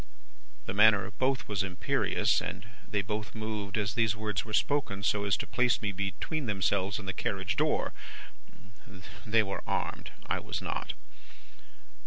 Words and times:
"The 0.65 0.73
manner 0.73 1.05
of 1.05 1.19
both 1.19 1.47
was 1.47 1.61
imperious, 1.61 2.41
and 2.41 2.65
they 2.89 3.03
both 3.03 3.35
moved, 3.35 3.77
as 3.77 3.93
these 3.93 4.15
words 4.15 4.43
were 4.43 4.51
spoken, 4.51 5.03
so 5.03 5.25
as 5.25 5.37
to 5.37 5.45
place 5.45 5.79
me 5.79 5.91
between 5.91 6.47
themselves 6.47 6.97
and 6.97 7.07
the 7.07 7.13
carriage 7.13 7.55
door. 7.55 7.93
They 9.27 9.43
were 9.43 9.61
armed. 9.67 10.09
I 10.25 10.39
was 10.39 10.59
not. 10.59 10.93